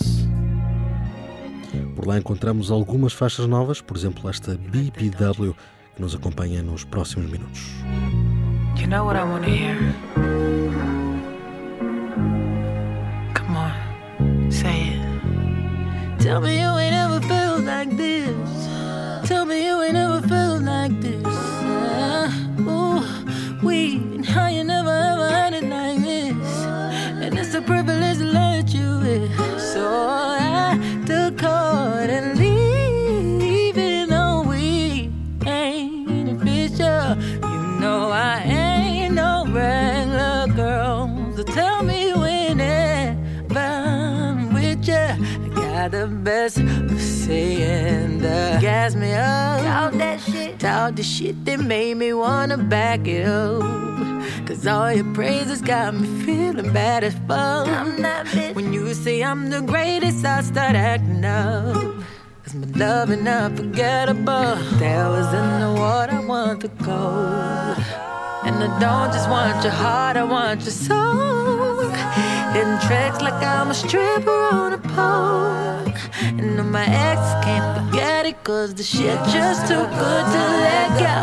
Por 1.97 2.07
lá 2.07 2.19
encontramos 2.19 2.71
algumas 2.71 3.13
faixas 3.13 3.47
novas, 3.47 3.81
por 3.81 3.97
exemplo, 3.97 4.31
esta 4.31 4.57
BPW, 4.57 5.55
que 5.97 6.01
nos 6.01 6.15
acompanha 6.15 6.63
nos 6.63 6.85
próximos 6.85 7.29
minutos. 7.31 7.61
You 8.77 8.87
know 8.87 9.05
what 9.05 9.19
I 9.19 9.25
want 9.25 9.45
to 9.45 9.51
hear? 9.51 9.77
Come 13.35 13.57
on, 13.57 14.51
say 14.51 14.95
it. 14.95 16.23
Tell 16.23 16.41
me 16.41 16.61
you 16.61 16.78
gas 48.89 48.95
me 48.95 49.13
up. 49.13 49.61
Talk 49.63 49.93
that 49.99 50.21
shit. 50.21 50.59
Talk 50.59 50.97
the 50.97 51.03
shit 51.03 51.45
that 51.45 51.61
made 51.61 51.97
me 51.97 52.13
wanna 52.13 52.57
back 52.57 53.07
it 53.07 53.27
up. 53.27 53.63
Cause 54.47 54.67
all 54.67 54.93
your 54.93 55.13
praises 55.15 55.61
got 55.61 55.95
me 55.95 56.07
feeling 56.25 56.73
bad 56.73 57.05
as 57.05 57.15
fuck. 57.27 57.69
I'm 57.69 58.01
that 58.03 58.27
bitch. 58.27 58.55
When 58.55 58.73
you 58.73 58.95
say 58.95 59.23
I'm 59.23 59.51
the 59.51 59.61
greatest, 59.61 60.25
I 60.25 60.41
start 60.43 60.75
acting 60.75 61.25
up. 61.25 61.75
Cause 62.45 62.55
my 62.55 62.67
love 62.79 63.11
is 63.11 63.27
unforgettable. 63.27 64.57
That 64.81 65.09
was 65.09 65.29
in 65.35 65.61
the 65.61 65.73
water, 65.79 66.15
I 66.15 66.25
want 66.25 66.61
the 66.61 66.69
gold. 66.69 67.79
And 68.47 68.57
I 68.65 68.79
don't 68.81 69.13
just 69.13 69.29
want 69.29 69.63
your 69.63 69.73
heart, 69.73 70.17
I 70.17 70.25
want 70.25 70.63
your 70.63 70.71
soul. 70.71 71.91
Hitting 72.55 72.79
tracks 72.87 73.21
like 73.21 73.43
I'm 73.43 73.71
a 73.71 73.75
stripper 73.75 74.49
on 74.53 74.73
a 74.73 74.79
pole. 74.79 75.78
And 76.23 76.57
know 76.57 76.65
my 76.65 76.85
ex 76.85 77.21
can't 77.45 77.67
forget 77.79 78.27
it, 78.27 78.43
cause 78.45 78.75
the 78.75 78.83
shit 78.83 79.19
just 79.33 79.67
too 79.67 79.75
good 80.03 80.25
to 80.35 80.43
let 80.65 80.89
go. 80.99 81.19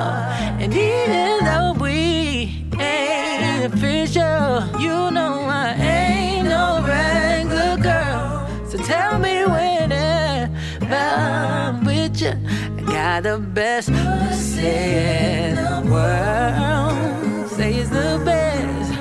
And 0.64 0.74
even 0.74 1.46
though 1.46 1.74
we 1.80 2.68
ain't 2.80 3.74
official, 3.74 4.66
you 4.80 5.12
know 5.12 5.46
I 5.48 5.74
ain't 5.74 6.48
no 6.48 6.82
regular 6.86 7.78
girl. 7.78 8.48
So 8.70 8.78
tell 8.78 9.20
me 9.20 9.46
whenever 9.46 10.96
I'm 10.96 11.84
with 11.86 12.22
you, 12.22 12.34
I 12.78 12.82
got 12.82 13.24
the 13.24 13.38
best 13.40 13.90
pussy 13.90 14.68
in 14.68 15.56
the 15.56 15.82
world. 15.92 17.50
Say 17.52 17.76
it's 17.76 17.90
the 17.90 18.22
best, 18.26 18.92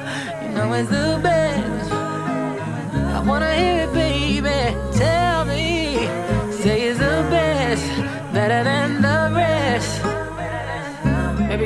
you 0.43 0.49
know 0.51 0.73
it's 0.73 0.91
the 0.91 1.21
best. 1.23 1.44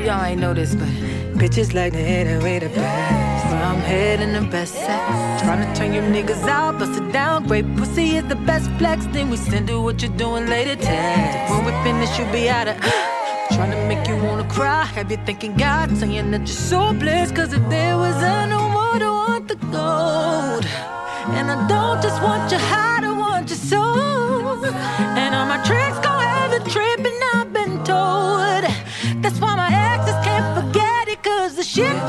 Y'all 0.08 0.24
ain't 0.24 0.40
this, 0.54 0.74
but 0.74 0.88
bitches 1.36 1.74
like 1.74 1.92
to 1.92 1.98
hit 1.98 2.26
it 2.26 2.60
the 2.62 2.68
best. 2.70 3.44
I'm 3.68 3.80
heading 3.80 4.32
the 4.32 4.40
best 4.50 4.72
sex. 4.72 5.42
Trying 5.42 5.60
to 5.66 5.78
turn 5.78 5.92
you 5.92 6.00
niggas 6.00 6.48
out, 6.48 6.78
bust 6.78 6.98
it 6.98 7.12
down. 7.12 7.46
Great 7.46 7.66
pussy 7.76 8.16
is 8.16 8.24
the 8.24 8.36
best 8.48 8.70
flex. 8.78 9.04
Then 9.12 9.28
we 9.28 9.36
send 9.36 9.68
you 9.68 9.82
what 9.82 10.00
you're 10.00 10.16
doing 10.16 10.46
later. 10.46 10.76
Text. 10.76 11.52
When 11.52 11.62
we 11.66 11.72
finish, 11.84 12.18
you'll 12.18 12.32
be 12.32 12.48
out 12.48 12.68
of. 12.68 12.76
Uh, 12.80 13.54
Trying 13.54 13.72
to 13.72 13.80
make 13.86 14.08
you 14.08 14.16
wanna 14.16 14.48
cry. 14.48 14.84
Have 14.96 15.10
you 15.10 15.18
thinking 15.26 15.54
God 15.56 15.94
saying 15.98 16.30
that 16.30 16.40
you're 16.40 16.62
so 16.72 16.94
blessed? 16.94 17.34
Cause 17.36 17.52
if 17.52 17.64
there 17.68 17.98
was 17.98 18.16
a 18.16 18.46
no 18.46 18.66
more, 18.76 18.98
to 18.98 19.10
want 19.22 19.48
the 19.48 19.56
gold. 19.76 20.64
And 21.36 21.50
I 21.50 21.56
don't 21.68 22.00
just 22.02 22.22
want 22.22 22.50
your 22.50 22.60
heart, 22.72 23.04
I 23.04 23.12
want 23.12 23.50
your 23.50 23.58
soul. 23.58 24.64
And 25.20 25.34
all 25.34 25.46
my 25.46 25.60
tricks 25.68 25.98
gon' 25.98 26.22
have 26.22 26.52
you 26.54 26.60
tripping, 26.72 27.07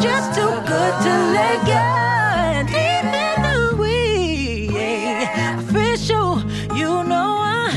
just 0.02 0.34
too 0.34 0.56
good 0.72 0.94
to 1.06 1.14
let 1.36 1.58
go. 1.66 1.86
Even 2.72 3.36
though 3.44 3.76
we 3.76 4.70
official, 5.60 6.42
you 6.76 7.04
know 7.04 7.38
I 7.40 7.70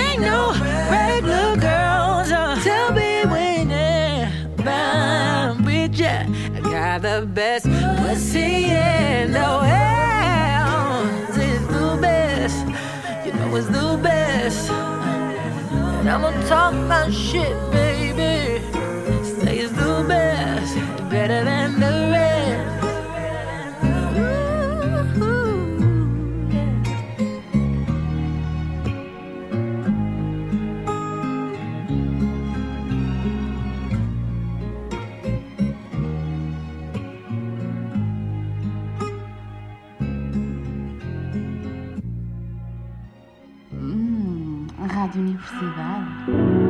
ain't 0.00 0.20
no 0.20 0.52
regular 0.90 1.56
girl. 1.56 2.24
So 2.24 2.40
tell 2.62 2.92
me 2.92 3.24
whenever 3.24 4.70
I'm 4.70 5.64
with 5.64 5.94
ya, 5.98 6.24
I 6.54 6.60
got 6.60 7.02
the 7.02 7.26
best 7.26 7.66
pussy 7.98 8.64
in 8.64 9.32
the 9.32 9.50
world. 9.64 11.08
It's 11.36 11.66
the 11.66 11.98
best, 12.00 12.58
you 13.24 13.32
know 13.32 13.56
it's 13.56 13.68
the 13.68 13.98
best. 14.02 14.70
And 14.70 16.08
I'ma 16.08 16.30
talk 16.48 16.74
my 16.74 17.10
shit, 17.10 17.56
baby. 17.70 17.89
Rádio 44.86 45.20
Universidade. 45.20 46.69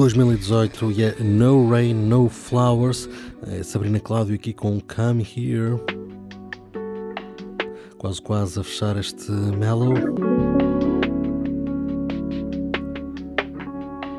2018 0.00 0.86
uh, 0.86 0.92
e 0.92 1.02
é 1.02 1.14
No 1.20 1.68
Rain, 1.70 1.94
No 1.94 2.28
Flowers. 2.28 3.08
É 3.60 3.62
Sabrina 3.62 4.00
Cláudio 4.00 4.34
aqui 4.34 4.54
com 4.54 4.80
Come 4.80 5.22
Here. 5.22 5.78
Quase, 7.98 8.22
quase 8.22 8.58
a 8.58 8.64
fechar 8.64 8.96
este 8.96 9.30
Mellow. 9.30 9.92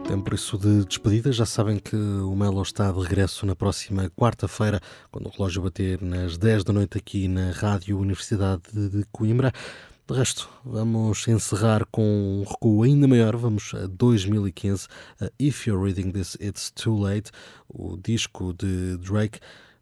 Tempo 0.07 0.23
por 0.25 0.33
isso 0.35 0.59
de 0.59 0.85
despedida. 0.85 1.31
Já 1.31 1.47
sabem 1.47 1.79
que 1.79 1.95
o 1.95 2.35
Mellow 2.35 2.61
está 2.61 2.91
de 2.91 2.99
regresso 2.99 3.43
na 3.47 3.55
próxima 3.55 4.11
quarta-feira, 4.11 4.79
quando 5.09 5.25
o 5.25 5.31
relógio 5.31 5.63
bater 5.63 5.99
nas 6.03 6.37
10 6.37 6.63
da 6.63 6.71
noite 6.71 6.99
aqui 6.99 7.27
na 7.27 7.49
Rádio 7.49 7.97
Universidade 7.97 8.61
de 8.71 9.03
Coimbra. 9.11 9.51
De 10.11 10.17
resto, 10.17 10.49
vamos 10.65 11.25
encerrar 11.29 11.85
com 11.89 12.03
um 12.03 12.43
recuo 12.43 12.83
ainda 12.83 13.07
maior. 13.07 13.37
Vamos 13.37 13.73
a 13.73 13.87
2015, 13.87 14.89
a 15.21 15.31
If 15.39 15.65
You're 15.65 15.81
Reading 15.81 16.11
This, 16.11 16.35
It's 16.41 16.69
Too 16.69 16.99
Late, 16.99 17.31
o 17.69 17.95
disco 17.95 18.51
de 18.51 18.97
Drake. 18.97 19.39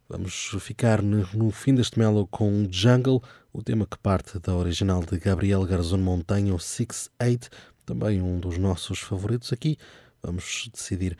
Vamos 0.08 0.56
ficar 0.60 1.02
no, 1.02 1.50
fim 1.50 1.74
deste 1.74 1.98
mellow 1.98 2.28
com 2.28 2.68
Jungle, 2.70 3.24
o 3.52 3.64
tema 3.64 3.88
que 3.88 3.98
parte 3.98 4.38
da 4.38 4.54
original 4.54 5.04
de 5.04 5.18
Gabriel 5.18 5.66
Garzón 5.66 5.98
Montanho, 5.98 6.58
6-8, 6.58 7.50
também 7.84 8.22
um 8.22 8.40
dos 8.40 8.60
nossos 8.60 9.00
favoritos 9.00 9.52
aqui. 9.52 9.80
Vamos 10.22 10.70
decidir 10.72 11.18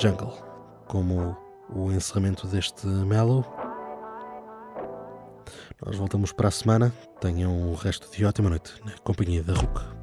Jungle 0.00 0.32
como 0.86 1.36
o 1.74 1.90
encerramento 1.90 2.46
deste 2.46 2.86
mellow. 2.86 3.67
Nós 5.84 5.96
voltamos 5.96 6.32
para 6.32 6.48
a 6.48 6.50
semana. 6.50 6.92
Tenham 7.20 7.70
o 7.70 7.74
resto 7.74 8.10
de 8.10 8.24
ótima 8.24 8.50
noite 8.50 8.74
na 8.84 8.92
companhia 8.98 9.42
da 9.42 9.54
RUC. 9.54 9.97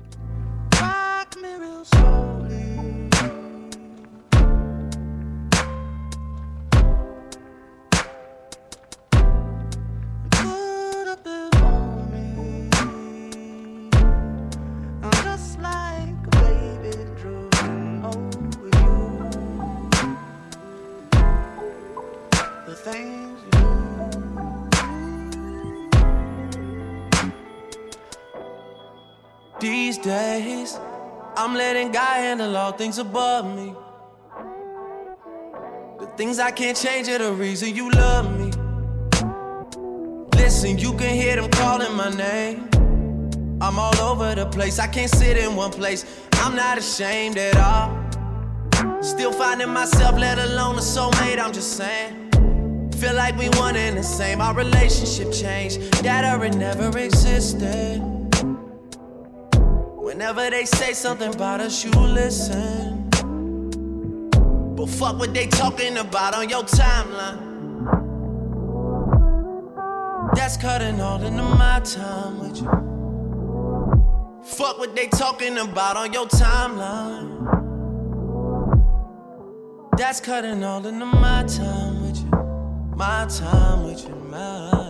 Days, 30.06 30.80
I'm 31.36 31.56
letting 31.56 31.92
God 31.92 32.18
handle 32.18 32.56
all 32.56 32.72
things 32.72 33.00
above 33.00 33.44
me. 33.56 33.74
The 36.00 36.06
things 36.16 36.38
I 36.38 36.52
can't 36.52 36.78
change 36.78 37.10
are 37.10 37.18
the 37.18 37.34
reason 37.34 37.76
you 37.76 37.90
love 37.90 38.26
me. 38.40 38.52
Listen, 40.36 40.78
you 40.78 40.94
can 40.94 41.16
hear 41.16 41.36
them 41.38 41.50
calling 41.50 41.94
my 41.96 42.12
name. 42.12 42.70
I'm 43.60 43.80
all 43.80 44.00
over 44.00 44.36
the 44.36 44.46
place, 44.46 44.78
I 44.78 44.86
can't 44.86 45.10
sit 45.10 45.38
in 45.38 45.56
one 45.56 45.72
place. 45.72 46.06
I'm 46.34 46.56
not 46.56 46.78
ashamed 46.78 47.40
at 47.40 47.58
all. 47.58 47.90
Still 49.02 49.32
finding 49.32 49.70
myself, 49.70 50.20
let 50.20 50.38
alone 50.38 50.76
a 50.76 50.82
soulmate, 50.82 51.40
I'm 51.40 51.52
just 51.52 51.78
saying. 51.78 52.92
Feel 53.00 53.16
like 53.16 53.36
we 53.38 53.50
one 53.58 53.76
and 53.76 53.98
the 53.98 54.04
same, 54.04 54.40
our 54.40 54.54
relationship 54.54 55.34
changed. 55.34 55.82
That 56.04 56.40
or 56.40 56.46
it 56.46 56.56
never 56.56 56.96
existed. 56.96 58.15
Whenever 60.16 60.50
they 60.50 60.64
say 60.64 60.94
something 60.94 61.36
about 61.36 61.60
us, 61.60 61.84
you 61.84 61.92
listen. 61.92 63.10
But 64.78 64.88
fuck 64.88 65.20
what 65.20 65.34
they 65.34 65.48
talking 65.48 65.98
about 65.98 66.34
on 66.34 66.48
your 66.48 66.64
timeline. 66.64 67.42
That's 70.34 70.56
cutting 70.56 71.02
all 71.02 71.22
into 71.22 71.44
my 71.44 71.82
time 71.82 72.40
with 72.40 72.62
you. 72.62 74.42
Fuck 74.46 74.78
what 74.78 74.96
they 74.96 75.08
talking 75.08 75.58
about 75.58 75.98
on 75.98 76.14
your 76.14 76.28
timeline. 76.28 77.36
That's 79.98 80.22
cutting 80.22 80.64
all 80.64 80.86
into 80.88 81.06
my 81.06 81.44
time 81.44 82.04
with 82.04 82.20
you. 82.20 82.32
My 82.96 83.26
time 83.26 83.84
with 83.84 84.08
you, 84.08 84.16
mine. 84.16 84.85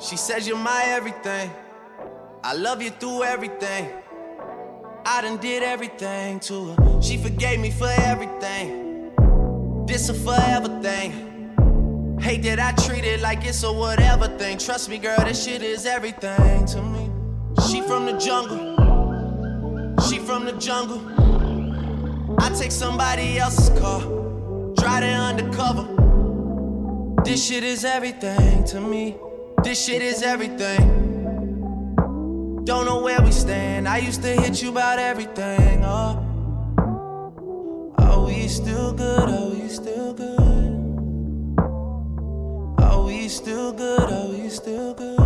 She 0.00 0.16
says 0.16 0.48
you're 0.48 0.56
my 0.56 0.84
everything. 0.86 1.50
I 2.42 2.54
love 2.54 2.80
you 2.80 2.88
through 2.88 3.22
everything. 3.24 3.90
I 5.04 5.20
done 5.20 5.36
did 5.36 5.62
everything 5.62 6.40
to 6.40 6.68
her. 6.68 7.02
She 7.02 7.18
forgave 7.18 7.60
me 7.60 7.70
for 7.70 7.90
everything. 7.98 9.12
This 9.86 10.08
a 10.08 10.14
forever 10.14 10.80
thing. 10.80 12.18
Hate 12.18 12.42
that 12.44 12.58
I 12.58 12.72
treat 12.82 13.04
it 13.04 13.20
like 13.20 13.44
it's 13.44 13.62
a 13.62 13.70
whatever 13.70 14.28
thing. 14.38 14.56
Trust 14.56 14.88
me, 14.88 14.96
girl, 14.96 15.18
this 15.18 15.44
shit 15.44 15.62
is 15.62 15.84
everything 15.84 16.64
to 16.66 16.80
me. 16.80 17.10
She 17.68 17.82
from 17.82 18.06
the 18.06 18.16
jungle. 18.16 18.76
She 20.08 20.18
from 20.18 20.46
the 20.46 20.52
jungle. 20.52 21.02
I 22.38 22.48
take 22.50 22.72
somebody 22.72 23.38
else's 23.38 23.68
car. 23.78 24.00
Drive 24.76 25.02
it 25.02 25.12
undercover. 25.12 25.86
This 27.22 27.46
shit 27.46 27.64
is 27.64 27.84
everything 27.84 28.64
to 28.64 28.80
me. 28.80 29.18
This 29.62 29.84
shit 29.84 30.00
is 30.00 30.22
everything. 30.22 31.00
Don't 32.64 32.86
know 32.86 33.02
where 33.02 33.20
we 33.20 33.30
stand. 33.30 33.86
I 33.86 33.98
used 33.98 34.22
to 34.22 34.28
hit 34.28 34.62
you 34.62 34.70
about 34.70 34.98
everything. 34.98 35.84
Oh, 35.84 36.24
oh 37.98 38.04
are 38.04 38.26
we 38.26 38.48
still 38.48 38.92
good? 38.94 39.28
Oh, 39.28 39.48
are 39.48 39.54
we 39.54 39.68
still 39.68 40.14
good? 40.14 40.40
Oh, 41.58 42.76
are 42.78 43.04
we 43.04 43.28
still 43.28 43.72
good? 43.72 44.00
Are 44.00 44.28
we 44.28 44.48
still 44.48 44.94
good? 44.94 45.20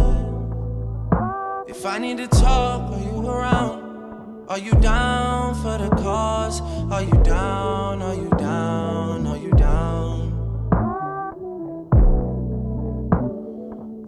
If 1.68 1.86
I 1.86 1.98
need 1.98 2.18
to 2.18 2.26
talk, 2.26 2.92
are 2.92 3.00
you 3.00 3.28
around? 3.28 4.48
Are 4.48 4.58
you 4.58 4.72
down 4.72 5.54
for 5.62 5.78
the 5.78 5.90
cause? 6.02 6.60
Are 6.90 7.02
you 7.02 7.22
down? 7.22 8.02
Are 8.02 8.14
you 8.14 8.33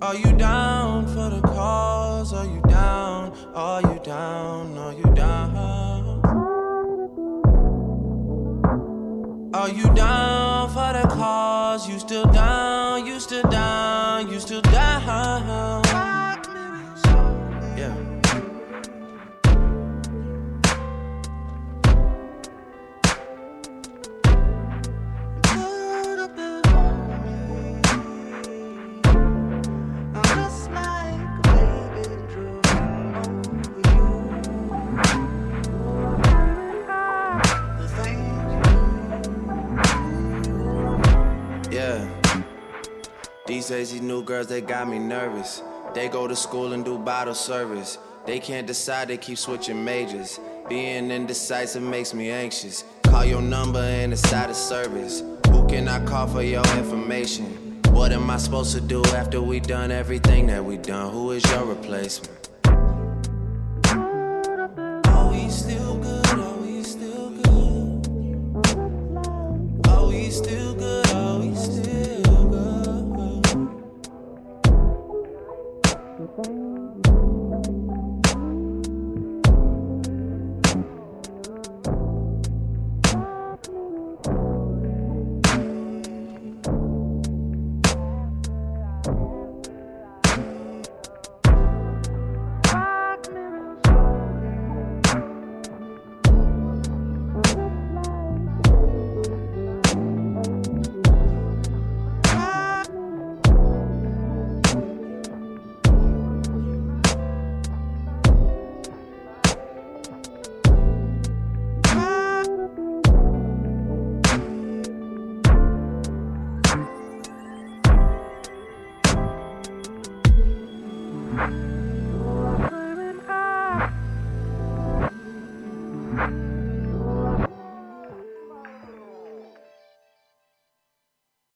Are 0.07 0.15
you 0.15 0.33
down 0.35 1.05
for 1.09 1.31
the 1.31 1.41
cause? 1.41 2.33
Are 2.33 2.47
you 2.47 2.61
down? 2.69 3.37
Are 3.57 3.83
you 3.83 3.86
These 43.57 43.69
days, 43.69 43.93
these 43.93 44.03
new 44.03 44.23
girls, 44.23 44.49
they 44.49 44.61
got 44.61 44.87
me 44.87 44.99
nervous. 44.99 45.63
They 45.95 46.09
go 46.11 46.29
to 46.29 46.37
school 46.37 46.75
and 46.75 46.85
do 46.85 46.99
bottle 46.99 47.33
service. 47.33 47.97
They 48.27 48.39
can't 48.39 48.67
decide, 48.67 49.09
they 49.09 49.17
keep 49.17 49.39
switching 49.39 49.83
majors. 49.83 50.39
Being 50.69 51.11
indecisive 51.11 51.83
makes 51.83 52.13
me 52.13 52.29
anxious. 52.29 52.85
Call 53.05 53.25
your 53.25 53.41
number 53.41 53.79
and 53.79 54.13
it's 54.13 54.31
out 54.31 54.51
of 54.51 54.57
service. 54.57 55.23
Who 55.49 55.67
can 55.69 55.89
I 55.89 56.05
call 56.05 56.27
for 56.27 56.43
your 56.43 56.67
information? 56.77 57.81
What 57.93 58.13
am 58.13 58.29
I 58.29 58.37
supposed 58.37 58.75
to 58.75 58.81
do 58.83 59.03
after 59.15 59.41
we 59.41 59.61
done 59.61 59.91
everything 59.91 60.49
that 60.49 60.63
we 60.63 60.77
done? 60.77 61.11
Who 61.11 61.31
is 61.31 61.43
your 61.51 61.65
replacement? 61.65 62.46